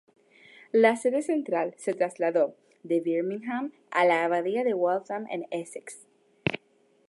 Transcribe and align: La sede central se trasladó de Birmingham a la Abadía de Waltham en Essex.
La 0.71 0.95
sede 0.95 1.21
central 1.21 1.75
se 1.77 1.93
trasladó 1.93 2.55
de 2.81 3.01
Birmingham 3.01 3.71
a 3.91 4.03
la 4.03 4.25
Abadía 4.25 4.63
de 4.63 4.73
Waltham 4.73 5.27
en 5.29 5.45
Essex. 5.51 6.07